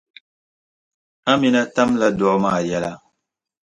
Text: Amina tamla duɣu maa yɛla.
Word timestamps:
Amina 1.31 1.61
tamla 1.75 2.07
duɣu 2.17 2.37
maa 2.43 2.59
yɛla. 2.69 2.91